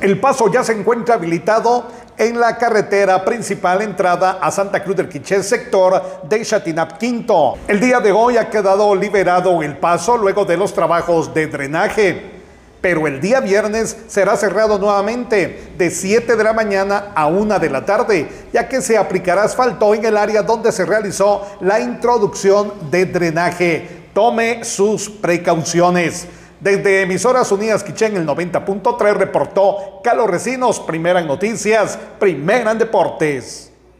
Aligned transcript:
El 0.00 0.18
paso 0.18 0.50
ya 0.50 0.64
se 0.64 0.72
encuentra 0.72 1.16
habilitado 1.16 1.84
en 2.16 2.40
la 2.40 2.56
carretera 2.56 3.22
principal 3.22 3.82
entrada 3.82 4.38
a 4.40 4.50
Santa 4.50 4.82
Cruz 4.82 4.96
del 4.96 5.10
Quiché, 5.10 5.42
sector 5.42 6.22
de 6.26 6.42
Chatinap 6.42 6.96
Quinto. 6.96 7.58
El 7.68 7.80
día 7.80 8.00
de 8.00 8.10
hoy 8.10 8.38
ha 8.38 8.48
quedado 8.48 8.94
liberado 8.94 9.62
el 9.62 9.76
paso 9.76 10.16
luego 10.16 10.46
de 10.46 10.56
los 10.56 10.72
trabajos 10.72 11.34
de 11.34 11.48
drenaje. 11.48 12.30
Pero 12.80 13.06
el 13.06 13.20
día 13.20 13.40
viernes 13.40 13.94
será 14.08 14.38
cerrado 14.38 14.78
nuevamente 14.78 15.74
de 15.76 15.90
7 15.90 16.34
de 16.34 16.44
la 16.44 16.54
mañana 16.54 17.12
a 17.14 17.26
1 17.26 17.58
de 17.58 17.68
la 17.68 17.84
tarde, 17.84 18.26
ya 18.54 18.66
que 18.66 18.80
se 18.80 18.96
aplicará 18.96 19.42
asfalto 19.42 19.94
en 19.94 20.06
el 20.06 20.16
área 20.16 20.42
donde 20.42 20.72
se 20.72 20.86
realizó 20.86 21.46
la 21.60 21.78
introducción 21.78 22.72
de 22.90 23.04
drenaje. 23.04 24.06
Tome 24.14 24.64
sus 24.64 25.10
precauciones. 25.10 26.26
Desde 26.60 27.02
Emisoras 27.02 27.50
Unidas 27.52 27.82
Quichén, 27.82 28.16
el 28.16 28.26
90.3 28.26 29.14
reportó 29.14 30.00
Carlos 30.04 30.28
Recinos, 30.28 30.78
primera 30.78 31.18
en 31.18 31.26
noticias, 31.26 31.98
primera 32.18 32.70
en 32.72 32.78
deportes. 32.78 33.69